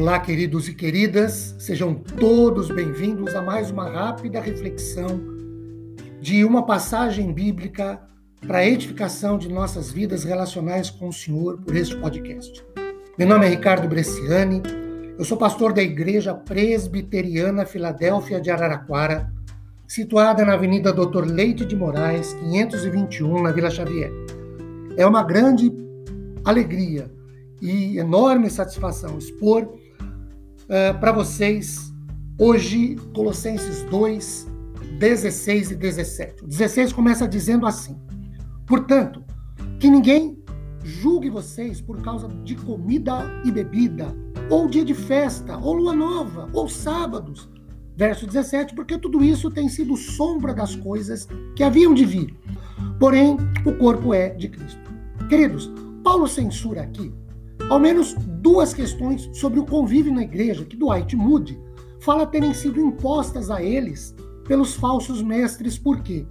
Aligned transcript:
Olá, 0.00 0.20
queridos 0.20 0.68
e 0.68 0.74
queridas, 0.74 1.56
sejam 1.58 1.92
todos 1.92 2.70
bem-vindos 2.70 3.34
a 3.34 3.42
mais 3.42 3.68
uma 3.72 3.90
rápida 3.90 4.40
reflexão 4.40 5.20
de 6.20 6.44
uma 6.44 6.64
passagem 6.64 7.32
bíblica 7.32 8.00
para 8.46 8.58
a 8.58 8.64
edificação 8.64 9.36
de 9.36 9.48
nossas 9.48 9.90
vidas 9.90 10.22
relacionais 10.22 10.88
com 10.88 11.08
o 11.08 11.12
Senhor 11.12 11.58
por 11.58 11.74
este 11.74 11.96
podcast. 11.96 12.64
Meu 13.18 13.26
nome 13.26 13.46
é 13.46 13.48
Ricardo 13.48 13.88
Bresciani, 13.88 14.62
eu 15.18 15.24
sou 15.24 15.36
pastor 15.36 15.72
da 15.72 15.82
Igreja 15.82 16.32
Presbiteriana 16.32 17.66
Filadélfia 17.66 18.40
de 18.40 18.52
Araraquara, 18.52 19.28
situada 19.84 20.44
na 20.44 20.52
Avenida 20.52 20.92
Doutor 20.92 21.26
Leite 21.26 21.64
de 21.64 21.74
Moraes, 21.74 22.34
521, 22.34 23.42
na 23.42 23.50
Vila 23.50 23.68
Xavier. 23.68 24.12
É 24.96 25.04
uma 25.04 25.24
grande 25.24 25.72
alegria 26.44 27.10
e 27.60 27.98
enorme 27.98 28.48
satisfação 28.48 29.18
expor 29.18 29.68
uh, 30.68 30.98
para 30.98 31.12
vocês 31.12 31.92
hoje 32.38 32.96
Colossenses 33.14 33.82
2, 33.84 34.46
16 34.98 35.70
e 35.72 35.74
17. 35.74 36.44
O 36.44 36.46
16 36.46 36.92
começa 36.92 37.26
dizendo 37.26 37.66
assim: 37.66 37.98
Portanto, 38.66 39.24
que 39.80 39.90
ninguém 39.90 40.38
julgue 40.84 41.30
vocês 41.30 41.80
por 41.80 42.00
causa 42.02 42.28
de 42.44 42.54
comida 42.54 43.24
e 43.44 43.50
bebida, 43.50 44.14
ou 44.50 44.68
dia 44.68 44.84
de 44.84 44.94
festa, 44.94 45.56
ou 45.56 45.74
lua 45.74 45.94
nova, 45.94 46.48
ou 46.52 46.68
sábados. 46.68 47.48
Verso 47.96 48.26
17, 48.26 48.76
porque 48.76 48.96
tudo 48.96 49.24
isso 49.24 49.50
tem 49.50 49.68
sido 49.68 49.96
sombra 49.96 50.54
das 50.54 50.76
coisas 50.76 51.26
que 51.56 51.64
haviam 51.64 51.92
de 51.92 52.04
vir. 52.04 52.38
Porém, 53.00 53.36
o 53.66 53.72
corpo 53.72 54.14
é 54.14 54.30
de 54.30 54.48
Cristo. 54.48 54.80
Queridos, 55.28 55.68
Paulo 56.04 56.28
censura 56.28 56.82
aqui 56.82 57.12
ao 57.68 57.78
menos 57.78 58.14
duas 58.40 58.72
questões 58.72 59.28
sobre 59.32 59.60
o 59.60 59.66
convívio 59.66 60.12
na 60.12 60.22
igreja 60.22 60.64
que 60.64 60.76
Dwight 60.76 61.14
Moody 61.16 61.58
fala 62.00 62.26
terem 62.26 62.54
sido 62.54 62.80
impostas 62.80 63.50
a 63.50 63.62
eles 63.62 64.14
pelos 64.46 64.74
falsos 64.74 65.22
mestres, 65.22 65.78
por 65.78 66.00
quê? 66.00 66.26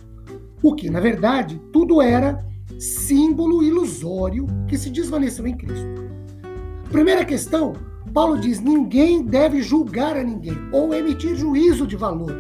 O 0.64 0.74
que, 0.74 0.90
na 0.90 1.00
verdade, 1.00 1.62
tudo 1.72 2.02
era 2.02 2.44
símbolo 2.80 3.64
ilusório 3.64 4.48
que 4.68 4.78
se 4.78 4.90
desvaneceu 4.90 5.46
em 5.46 5.56
Cristo. 5.56 5.88
Primeira 6.90 7.24
questão, 7.24 7.74
Paulo 8.14 8.40
diz: 8.40 8.60
ninguém 8.60 9.24
deve 9.24 9.62
julgar 9.62 10.18
a 10.18 10.24
ninguém 10.24 10.58
ou 10.72 10.94
emitir 10.94 11.36
juízo 11.36 11.86
de 11.86 11.96
valor. 11.96 12.34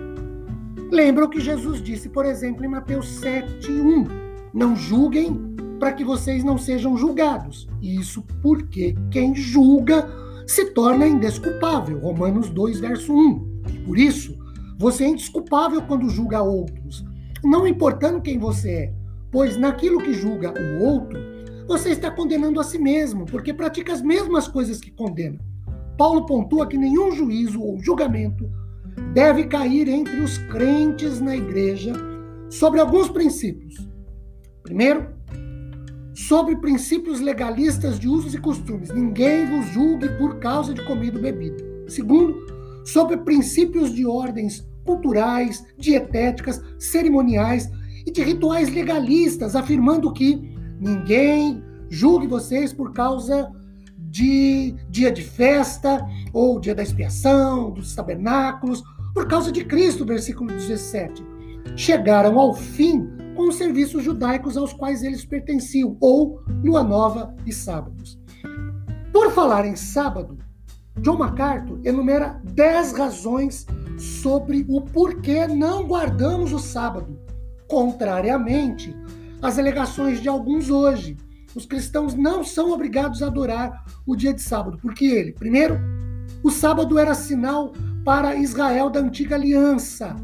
Lembra 0.91 1.25
o 1.25 1.29
que 1.29 1.39
Jesus 1.39 1.81
disse, 1.81 2.09
por 2.09 2.25
exemplo, 2.25 2.65
em 2.65 2.69
Mateus 2.69 3.21
7:1: 3.21 4.07
Não 4.53 4.75
julguem 4.75 5.46
para 5.80 5.94
que 5.94 6.03
vocês 6.03 6.44
não 6.44 6.58
sejam 6.58 6.97
julgados. 6.97 7.67
Isso 7.81 8.23
porque 8.42 8.95
quem 9.11 9.36
julga 9.36 10.08
se 10.45 10.66
torna 10.73 11.08
indesculpável. 11.08 12.00
Romanos 12.00 12.50
2, 12.50 12.80
verso 12.80 13.14
1. 13.14 13.61
Por 13.86 13.98
isso, 13.98 14.38
você 14.78 15.05
é 15.05 15.09
indesculpável 15.09 15.81
quando 15.81 16.09
julga 16.09 16.42
outros, 16.42 17.03
não 17.44 17.67
importando 17.67 18.22
quem 18.22 18.38
você 18.38 18.70
é, 18.70 18.94
pois 19.31 19.58
naquilo 19.58 20.02
que 20.02 20.14
julga 20.14 20.53
o 20.53 20.83
outro, 20.83 21.20
você 21.67 21.89
está 21.89 22.09
condenando 22.09 22.59
a 22.59 22.64
si 22.64 22.78
mesmo, 22.78 23.25
porque 23.25 23.53
pratica 23.53 23.92
as 23.92 24.02
mesmas 24.02 24.48
coisas 24.48 24.80
que 24.80 24.92
condena. 24.92 25.39
Paulo 25.98 26.25
pontua 26.25 26.67
que 26.67 26.78
nenhum 26.78 27.11
juízo 27.11 27.61
ou 27.61 27.80
julgamento 27.80 28.50
deve 29.14 29.45
cair 29.45 29.89
entre 29.89 30.20
os 30.20 30.38
crentes 30.38 31.20
na 31.20 31.36
igreja 31.36 31.94
sobre 32.50 32.80
alguns 32.80 33.09
princípios. 33.09 33.89
Primeiro, 34.64 35.08
sobre 36.17 36.55
princípios 36.55 37.19
legalistas 37.19 37.99
de 37.99 38.07
usos 38.07 38.33
e 38.33 38.39
costumes. 38.39 38.89
Ninguém 38.89 39.45
vos 39.45 39.67
julgue 39.67 40.09
por 40.17 40.39
causa 40.39 40.73
de 40.73 40.83
comida 40.83 41.17
ou 41.17 41.21
bebida. 41.21 41.64
Segundo, 41.87 42.36
sobre 42.83 43.17
princípios 43.17 43.93
de 43.93 44.03
ordens 44.03 44.67
culturais, 44.83 45.64
dietéticas, 45.77 46.59
cerimoniais 46.80 47.69
e 48.03 48.09
de 48.09 48.23
rituais 48.23 48.73
legalistas, 48.73 49.55
afirmando 49.55 50.11
que 50.11 50.42
ninguém 50.80 51.64
julgue 51.87 52.25
vocês 52.25 52.73
por 52.73 52.93
causa 52.93 53.52
de 53.95 54.73
dia 54.89 55.11
de 55.11 55.21
festa 55.21 56.03
ou 56.33 56.59
dia 56.59 56.73
da 56.73 56.81
expiação, 56.81 57.69
dos 57.69 57.93
tabernáculos, 57.93 58.81
por 59.13 59.27
causa 59.27 59.52
de 59.52 59.63
Cristo, 59.63 60.03
versículo 60.03 60.49
17. 60.49 61.23
Chegaram 61.75 62.39
ao 62.39 62.55
fim 62.55 63.08
com 63.37 63.49
os 63.49 63.55
serviços 63.55 64.03
judaicos 64.03 64.58
aos 64.58 64.73
quais 64.73 65.03
eles 65.03 65.23
pertenciam, 65.23 65.95
ou 66.02 66.42
lua 66.64 66.83
nova 66.83 67.36
e 67.45 67.53
sábados. 67.53 68.20
Por 69.14 69.31
falar 69.31 69.64
em 69.64 69.75
sábado, 69.75 70.39
John 71.02 71.20
MacArthur 71.20 71.80
enumera 71.86 72.42
10 72.43 72.93
razões 72.93 73.67
sobre 73.95 74.65
o 74.67 74.81
porquê 74.81 75.45
não 75.45 75.86
guardamos 75.86 76.52
o 76.52 76.58
sábado, 76.58 77.20
contrariamente 77.67 78.95
às 79.39 79.59
alegações 79.59 80.19
de 80.19 80.27
alguns 80.27 80.71
hoje. 80.71 81.15
Os 81.55 81.67
cristãos 81.67 82.15
não 82.15 82.43
são 82.43 82.71
obrigados 82.71 83.21
a 83.21 83.27
adorar 83.27 83.86
o 84.05 84.15
dia 84.15 84.33
de 84.33 84.42
sábado, 84.42 84.80
porque 84.81 85.05
ele, 85.05 85.33
primeiro, 85.33 85.80
o 86.43 86.49
sábado 86.49 86.98
era 86.98 87.14
sinal 87.14 87.71
para 88.04 88.36
Israel 88.36 88.89
da 88.89 88.99
antiga 88.99 89.36
aliança, 89.36 90.15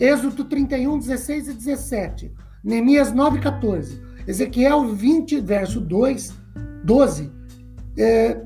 Êxodo 0.00 0.44
31, 0.44 0.98
16 0.98 1.48
e 1.48 1.52
17. 1.54 2.32
Neemias 2.62 3.12
9, 3.12 3.40
14. 3.40 4.00
Ezequiel 4.26 4.94
20, 4.94 5.40
verso 5.40 5.80
2, 5.80 6.34
12. 6.84 7.32
É, 7.96 8.40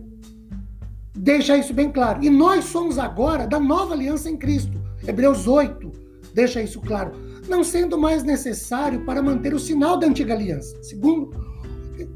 deixa 1.15 1.57
isso 1.57 1.75
bem 1.75 1.91
claro. 1.91 2.23
E 2.23 2.31
nós 2.31 2.67
somos 2.67 2.99
agora 2.99 3.47
da 3.47 3.59
nova 3.59 3.95
aliança 3.95 4.31
em 4.31 4.37
Cristo. 4.37 4.81
Hebreus 5.07 5.47
8 5.47 5.91
deixa 6.35 6.63
isso 6.63 6.81
claro. 6.81 7.13
Não 7.49 7.65
sendo 7.65 7.99
mais 7.99 8.23
necessário 8.23 9.05
para 9.05 9.23
manter 9.23 9.53
o 9.53 9.59
sinal 9.59 9.99
da 9.99 10.07
antiga 10.07 10.35
aliança. 10.35 10.77
Segundo, 10.83 11.31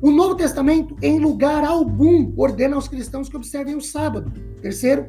o 0.01 0.11
Novo 0.11 0.35
Testamento, 0.35 0.97
em 1.03 1.19
lugar 1.19 1.65
algum, 1.65 2.33
ordena 2.37 2.77
aos 2.77 2.89
cristãos 2.89 3.29
que 3.29 3.37
observem 3.37 3.77
o 3.77 3.81
sábado. 3.81 4.33
Terceiro, 4.61 5.09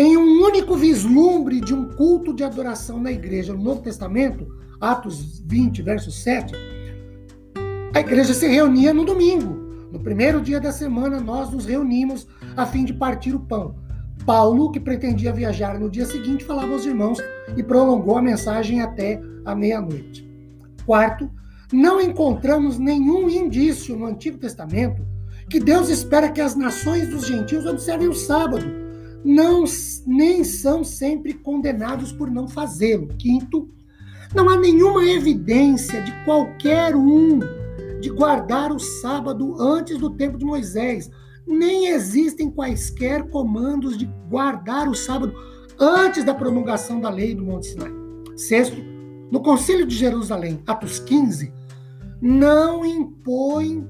em 0.00 0.16
um 0.16 0.42
único 0.42 0.76
vislumbre 0.76 1.60
de 1.60 1.74
um 1.74 1.90
culto 1.90 2.32
de 2.32 2.42
adoração 2.42 2.98
na 2.98 3.12
igreja 3.12 3.52
no 3.52 3.62
Novo 3.62 3.82
Testamento, 3.82 4.48
Atos 4.80 5.40
20, 5.40 5.82
verso 5.82 6.10
7, 6.10 6.54
a 7.94 8.00
igreja 8.00 8.32
se 8.32 8.48
reunia 8.48 8.94
no 8.94 9.04
domingo. 9.04 9.52
No 9.92 10.00
primeiro 10.00 10.40
dia 10.40 10.58
da 10.58 10.72
semana, 10.72 11.20
nós 11.20 11.50
nos 11.50 11.66
reunimos 11.66 12.26
a 12.56 12.64
fim 12.64 12.86
de 12.86 12.94
partir 12.94 13.34
o 13.34 13.40
pão. 13.40 13.74
Paulo, 14.24 14.70
que 14.70 14.80
pretendia 14.80 15.34
viajar 15.34 15.78
no 15.78 15.90
dia 15.90 16.06
seguinte, 16.06 16.44
falava 16.44 16.72
aos 16.72 16.86
irmãos 16.86 17.18
e 17.54 17.62
prolongou 17.62 18.16
a 18.16 18.22
mensagem 18.22 18.80
até 18.80 19.20
a 19.44 19.54
meia-noite. 19.54 20.26
Quarto, 20.86 21.30
não 21.70 22.00
encontramos 22.00 22.78
nenhum 22.78 23.28
indício 23.28 23.94
no 23.94 24.06
Antigo 24.06 24.38
Testamento 24.38 25.06
que 25.50 25.60
Deus 25.60 25.90
espera 25.90 26.30
que 26.30 26.40
as 26.40 26.56
nações 26.56 27.10
dos 27.10 27.26
gentios 27.26 27.66
observem 27.66 28.08
o 28.08 28.14
sábado 28.14 28.79
não 29.24 29.64
nem 30.06 30.42
são 30.44 30.82
sempre 30.82 31.34
condenados 31.34 32.12
por 32.12 32.30
não 32.30 32.48
fazê-lo. 32.48 33.08
Quinto, 33.18 33.68
não 34.34 34.48
há 34.48 34.56
nenhuma 34.56 35.04
evidência 35.04 36.00
de 36.02 36.12
qualquer 36.24 36.94
um 36.96 37.38
de 38.00 38.08
guardar 38.08 38.72
o 38.72 38.78
sábado 38.78 39.60
antes 39.60 39.98
do 39.98 40.10
tempo 40.10 40.38
de 40.38 40.44
Moisés. 40.44 41.10
Nem 41.46 41.88
existem 41.88 42.50
quaisquer 42.50 43.28
comandos 43.28 43.98
de 43.98 44.08
guardar 44.28 44.88
o 44.88 44.94
sábado 44.94 45.34
antes 45.78 46.24
da 46.24 46.34
promulgação 46.34 47.00
da 47.00 47.10
lei 47.10 47.34
do 47.34 47.44
Monte 47.44 47.68
Sinai. 47.68 47.92
Sexto, 48.36 48.76
no 49.30 49.40
Concílio 49.40 49.86
de 49.86 49.94
Jerusalém, 49.94 50.62
Atos 50.66 50.98
15, 50.98 51.52
não 52.20 52.84
impõe 52.84 53.86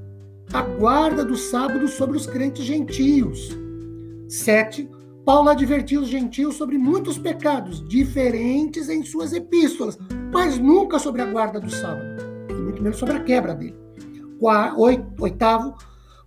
a 0.52 0.62
guarda 0.62 1.24
do 1.24 1.36
sábado 1.36 1.86
sobre 1.88 2.16
os 2.16 2.26
crentes 2.26 2.64
gentios. 2.64 3.56
Sete, 4.28 4.88
Paulo 5.24 5.48
advertiu 5.50 6.00
os 6.00 6.08
gentios 6.08 6.56
sobre 6.56 6.78
muitos 6.78 7.18
pecados 7.18 7.86
diferentes 7.86 8.88
em 8.88 9.04
suas 9.04 9.32
epístolas, 9.32 9.98
mas 10.32 10.58
nunca 10.58 10.98
sobre 10.98 11.22
a 11.22 11.26
guarda 11.26 11.60
do 11.60 11.70
sábado, 11.70 12.22
e 12.48 12.54
muito 12.54 12.82
menos 12.82 12.98
sobre 12.98 13.16
a 13.16 13.24
quebra 13.24 13.54
dele. 13.54 13.78
Oitavo, 15.18 15.74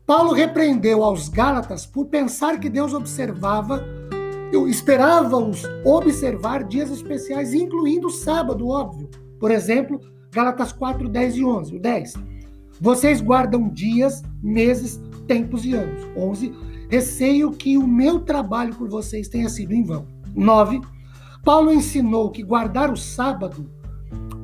Paulo 0.05 0.33
repreendeu 0.33 1.03
aos 1.03 1.27
Gálatas 1.27 1.85
por 1.85 2.05
pensar 2.05 2.59
que 2.59 2.69
Deus 2.69 2.93
observava, 2.93 3.83
esperava-os 4.67 5.63
observar 5.83 6.63
dias 6.63 6.91
especiais, 6.91 7.53
incluindo 7.53 8.07
o 8.07 8.11
sábado, 8.11 8.67
óbvio. 8.67 9.09
Por 9.39 9.49
exemplo, 9.49 9.99
Gálatas 10.31 10.71
4, 10.71 11.09
10 11.09 11.35
e 11.35 11.45
11. 11.45 11.75
O 11.75 11.79
10. 11.79 12.13
Vocês 12.79 13.21
guardam 13.21 13.67
dias, 13.69 14.21
meses, 14.41 15.01
tempos 15.27 15.65
e 15.65 15.73
anos. 15.73 16.03
11 16.15 16.53
Receio 16.93 17.49
que 17.49 17.75
o 17.75 17.87
meu 17.87 18.19
trabalho 18.19 18.75
por 18.75 18.87
vocês 18.87 19.27
tenha 19.27 19.49
sido 19.49 19.73
em 19.73 19.83
vão. 19.83 20.05
9. 20.35 20.79
Paulo 21.43 21.73
ensinou 21.73 22.29
que 22.29 22.43
guardar 22.43 22.93
o 22.93 22.95
sábado 22.95 23.67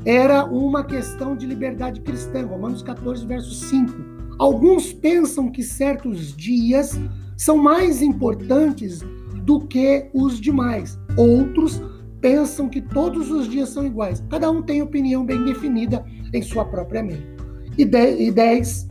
era 0.03 0.43
uma 0.45 0.83
questão 0.83 1.35
de 1.35 1.45
liberdade 1.45 2.01
cristã. 2.01 2.43
Romanos 2.47 2.81
14, 2.81 3.23
verso 3.27 3.53
5. 3.53 3.93
Alguns 4.39 4.91
pensam 4.91 5.51
que 5.51 5.61
certos 5.61 6.35
dias 6.35 6.99
são 7.37 7.55
mais 7.55 8.01
importantes 8.01 9.01
do 9.43 9.59
que 9.67 10.09
os 10.11 10.41
demais. 10.41 10.97
Outros 11.15 11.79
pensam 12.19 12.67
que 12.67 12.81
todos 12.81 13.29
os 13.29 13.47
dias 13.47 13.69
são 13.69 13.85
iguais. 13.85 14.23
Cada 14.27 14.49
um 14.49 14.63
tem 14.63 14.81
opinião 14.81 15.23
bem 15.23 15.45
definida 15.45 16.03
em 16.33 16.41
sua 16.41 16.65
própria 16.65 17.03
mente. 17.03 17.27
E 17.77 17.85
10. 17.85 18.87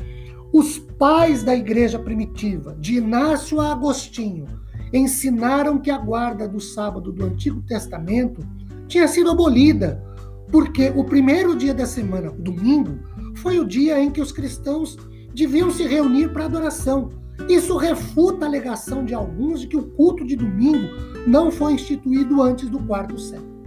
Os 0.52 0.78
pais 0.78 1.42
da 1.42 1.54
igreja 1.54 1.98
primitiva, 1.98 2.76
de 2.80 2.96
Inácio 2.96 3.60
a 3.60 3.72
Agostinho, 3.72 4.46
ensinaram 4.92 5.78
que 5.78 5.90
a 5.90 5.98
guarda 5.98 6.48
do 6.48 6.60
sábado 6.60 7.12
do 7.12 7.24
Antigo 7.24 7.62
Testamento 7.62 8.40
tinha 8.86 9.06
sido 9.06 9.30
abolida, 9.30 10.02
porque 10.50 10.90
o 10.96 11.04
primeiro 11.04 11.54
dia 11.54 11.74
da 11.74 11.84
semana, 11.84 12.30
domingo, 12.30 12.98
foi 13.36 13.58
o 13.58 13.66
dia 13.66 14.00
em 14.00 14.10
que 14.10 14.20
os 14.20 14.32
cristãos 14.32 14.96
deviam 15.34 15.70
se 15.70 15.86
reunir 15.86 16.32
para 16.32 16.46
adoração. 16.46 17.10
Isso 17.48 17.76
refuta 17.76 18.44
a 18.44 18.48
alegação 18.48 19.04
de 19.04 19.14
alguns 19.14 19.60
de 19.60 19.68
que 19.68 19.76
o 19.76 19.90
culto 19.90 20.24
de 20.26 20.34
domingo 20.34 20.88
não 21.26 21.50
foi 21.50 21.74
instituído 21.74 22.42
antes 22.42 22.68
do 22.68 22.78
quarto 22.80 23.18
século. 23.18 23.58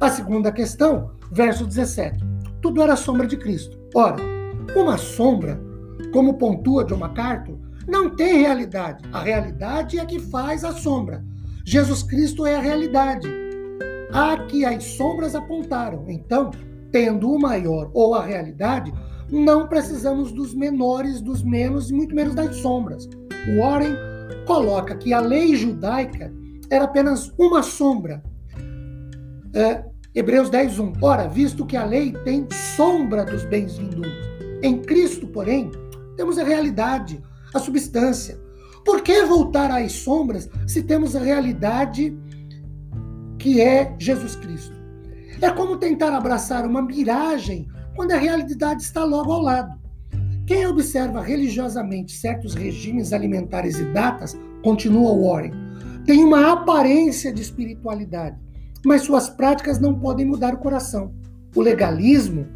A 0.00 0.08
segunda 0.08 0.50
questão, 0.50 1.10
verso 1.30 1.66
17. 1.66 2.24
Tudo 2.60 2.80
era 2.80 2.96
sombra 2.96 3.26
de 3.26 3.36
Cristo. 3.36 3.78
Ora, 3.94 4.16
uma 4.74 4.96
sombra, 4.96 5.60
como 6.12 6.38
pontua 6.38 6.84
John 6.84 6.98
MacArthur, 6.98 7.58
não 7.86 8.14
tem 8.14 8.38
realidade. 8.38 9.04
A 9.12 9.20
realidade 9.22 9.98
é 9.98 10.06
que 10.06 10.18
faz 10.18 10.64
a 10.64 10.72
sombra. 10.72 11.24
Jesus 11.64 12.02
Cristo 12.02 12.46
é 12.46 12.56
a 12.56 12.60
realidade. 12.60 13.28
A 14.12 14.36
que 14.46 14.64
as 14.64 14.84
sombras 14.84 15.34
apontaram. 15.34 16.04
Então, 16.08 16.50
tendo 16.90 17.30
o 17.30 17.40
maior 17.40 17.90
ou 17.94 18.14
a 18.14 18.24
realidade, 18.24 18.92
não 19.30 19.66
precisamos 19.66 20.30
dos 20.30 20.54
menores, 20.54 21.20
dos 21.20 21.42
menos 21.42 21.90
e 21.90 21.94
muito 21.94 22.14
menos 22.14 22.34
das 22.34 22.56
sombras. 22.56 23.08
Warren 23.58 23.96
coloca 24.46 24.94
que 24.96 25.12
a 25.12 25.20
lei 25.20 25.56
judaica 25.56 26.32
era 26.70 26.84
apenas 26.84 27.32
uma 27.38 27.62
sombra. 27.62 28.22
É, 29.54 29.84
Hebreus 30.14 30.50
10, 30.50 30.78
1. 30.78 30.92
Ora, 31.00 31.28
visto 31.28 31.64
que 31.64 31.76
a 31.76 31.84
lei 31.84 32.12
tem 32.24 32.46
sombra 32.76 33.24
dos 33.24 33.44
bens 33.44 33.78
vindouros, 33.78 34.12
em 34.62 34.78
Cristo, 34.78 35.26
porém, 35.26 35.70
temos 36.16 36.38
a 36.38 36.44
realidade, 36.44 37.22
a 37.54 37.58
substância. 37.58 38.40
Por 38.84 39.02
que 39.02 39.24
voltar 39.24 39.70
às 39.70 39.92
sombras 39.92 40.48
se 40.66 40.82
temos 40.82 41.14
a 41.14 41.20
realidade 41.20 42.16
que 43.38 43.60
é 43.60 43.94
Jesus 43.98 44.36
Cristo? 44.36 44.74
É 45.40 45.50
como 45.50 45.76
tentar 45.76 46.14
abraçar 46.14 46.66
uma 46.66 46.82
miragem 46.82 47.68
quando 47.94 48.12
a 48.12 48.16
realidade 48.16 48.82
está 48.82 49.04
logo 49.04 49.32
ao 49.32 49.42
lado. 49.42 49.80
Quem 50.46 50.66
observa 50.66 51.22
religiosamente 51.22 52.12
certos 52.12 52.54
regimes 52.54 53.12
alimentares 53.12 53.78
e 53.78 53.84
datas, 53.92 54.36
continua 54.62 55.16
Warren, 55.16 55.52
tem 56.04 56.24
uma 56.24 56.52
aparência 56.52 57.32
de 57.32 57.42
espiritualidade, 57.42 58.36
mas 58.84 59.02
suas 59.02 59.30
práticas 59.30 59.78
não 59.78 59.98
podem 59.98 60.26
mudar 60.26 60.54
o 60.54 60.58
coração. 60.58 61.14
O 61.54 61.60
legalismo 61.60 62.46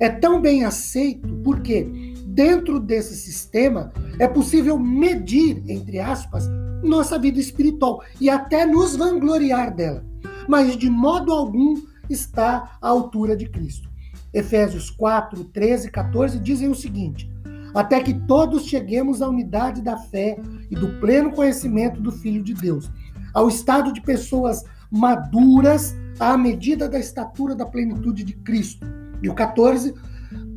é 0.00 0.08
tão 0.08 0.40
bem 0.40 0.64
aceito 0.64 1.28
porque 1.44 2.03
dentro 2.34 2.80
desse 2.80 3.14
sistema, 3.14 3.92
é 4.18 4.26
possível 4.26 4.76
medir, 4.76 5.62
entre 5.68 6.00
aspas, 6.00 6.48
nossa 6.82 7.16
vida 7.18 7.38
espiritual 7.38 8.02
e 8.20 8.28
até 8.28 8.66
nos 8.66 8.96
vangloriar 8.96 9.74
dela, 9.74 10.04
mas 10.48 10.76
de 10.76 10.90
modo 10.90 11.32
algum 11.32 11.80
está 12.10 12.76
à 12.82 12.88
altura 12.88 13.36
de 13.36 13.48
Cristo. 13.48 13.88
Efésios 14.32 14.90
4, 14.90 15.44
13 15.44 15.86
e 15.86 15.90
14 15.90 16.40
dizem 16.40 16.68
o 16.68 16.74
seguinte: 16.74 17.30
Até 17.72 18.02
que 18.02 18.12
todos 18.12 18.66
cheguemos 18.66 19.22
à 19.22 19.28
unidade 19.28 19.80
da 19.80 19.96
fé 19.96 20.36
e 20.68 20.74
do 20.74 20.98
pleno 21.00 21.32
conhecimento 21.32 22.00
do 22.00 22.10
Filho 22.10 22.42
de 22.42 22.52
Deus, 22.52 22.90
ao 23.32 23.48
estado 23.48 23.92
de 23.92 24.00
pessoas 24.00 24.64
maduras 24.90 25.94
à 26.18 26.36
medida 26.36 26.88
da 26.88 26.98
estatura 26.98 27.54
da 27.54 27.64
plenitude 27.64 28.24
de 28.24 28.34
Cristo. 28.34 28.84
E 29.22 29.28
o 29.28 29.34
14 29.34 29.94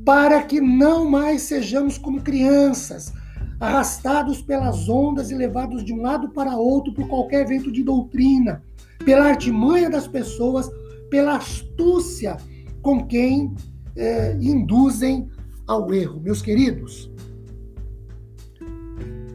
para 0.07 0.41
que 0.41 0.61
não 0.61 1.03
mais 1.03 1.41
sejamos 1.41 1.97
como 1.97 2.21
crianças, 2.21 3.11
arrastados 3.59 4.41
pelas 4.41 4.87
ondas 4.87 5.31
e 5.31 5.35
levados 5.35 5.83
de 5.83 5.91
um 5.91 6.01
lado 6.01 6.29
para 6.29 6.55
outro 6.55 6.93
por 6.93 7.09
qualquer 7.09 7.45
vento 7.45 7.69
de 7.69 7.83
doutrina, 7.83 8.63
pela 9.03 9.25
artimanha 9.25 9.89
das 9.89 10.07
pessoas, 10.07 10.71
pela 11.09 11.35
astúcia 11.35 12.37
com 12.81 13.05
quem 13.05 13.53
é, 13.97 14.37
induzem 14.39 15.27
ao 15.67 15.93
erro. 15.93 16.21
Meus 16.21 16.41
queridos, 16.41 17.11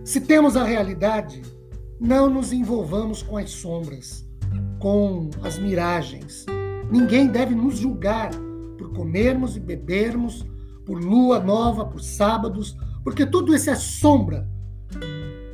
se 0.07 0.23
temos 0.23 0.57
a 0.57 0.65
realidade, 0.65 1.43
não 2.01 2.31
nos 2.31 2.51
envolvamos 2.51 3.23
com 3.23 3.37
as 3.37 3.51
sombras, 3.51 4.27
com 4.79 5.29
as 5.43 5.59
miragens. 5.59 6.47
Ninguém 6.91 7.27
deve 7.27 7.55
nos 7.55 7.77
julgar 7.77 8.31
por 8.79 8.91
comermos 8.95 9.55
e 9.55 9.61
bebermos 9.61 10.51
por 10.85 11.03
lua 11.03 11.39
nova, 11.41 11.85
por 11.85 12.01
sábados, 12.01 12.77
porque 13.05 13.27
tudo 13.27 13.55
isso 13.55 13.71
é 13.71 13.75
sombra 13.75 14.49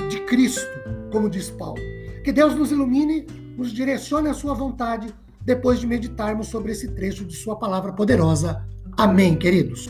de 0.08 0.20
Cristo, 0.20 0.66
como 1.12 1.28
diz 1.28 1.50
Paulo. 1.50 1.80
Que 2.24 2.32
Deus 2.32 2.54
nos 2.54 2.70
ilumine, 2.70 3.26
nos 3.56 3.72
direcione 3.72 4.28
à 4.28 4.34
sua 4.34 4.54
vontade, 4.54 5.14
depois 5.42 5.80
de 5.80 5.86
meditarmos 5.86 6.48
sobre 6.48 6.72
esse 6.72 6.88
trecho 6.88 7.24
de 7.24 7.34
sua 7.36 7.56
palavra 7.56 7.92
poderosa. 7.92 8.66
Amém, 8.96 9.36
queridos. 9.36 9.88